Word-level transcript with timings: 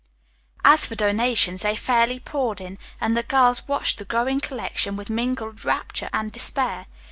As 0.65 0.87
for 0.87 0.95
donations, 0.95 1.61
they 1.61 1.75
fairly 1.75 2.19
poured 2.19 2.59
in, 2.59 2.79
and 2.99 3.15
the 3.15 3.21
girls 3.21 3.67
watched 3.67 3.99
the 3.99 4.05
growing 4.05 4.39
collection 4.41 4.95
with 4.95 5.11
mingled 5.11 5.63
rapture 5.63 6.09
and 6.11 6.31
despair. 6.31 6.87